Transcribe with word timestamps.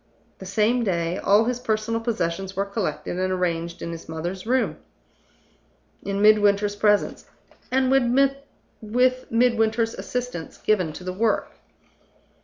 The 0.39 0.47
same 0.47 0.83
day, 0.83 1.19
all 1.19 1.43
his 1.43 1.59
personal 1.59 1.99
possessions 2.01 2.55
were 2.55 2.65
collected 2.65 3.19
and 3.19 3.31
arranged 3.31 3.83
in 3.83 3.91
his 3.91 4.09
mother's 4.09 4.47
room 4.47 4.77
in 6.01 6.23
Midwinter's 6.23 6.75
presence, 6.75 7.25
and 7.69 7.91
with 7.91 9.27
Midwinter's 9.29 9.93
assistance 9.93 10.57
given 10.57 10.91
to 10.93 11.03
the 11.03 11.13
work. 11.13 11.51